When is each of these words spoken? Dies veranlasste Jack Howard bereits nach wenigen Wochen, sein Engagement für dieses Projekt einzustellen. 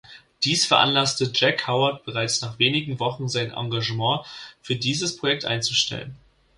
Dies 0.45 0.65
veranlasste 0.65 1.29
Jack 1.31 1.67
Howard 1.67 2.05
bereits 2.05 2.41
nach 2.41 2.57
wenigen 2.57 2.99
Wochen, 2.99 3.29
sein 3.29 3.53
Engagement 3.53 4.25
für 4.59 4.75
dieses 4.75 5.15
Projekt 5.15 5.45
einzustellen. 5.45 6.15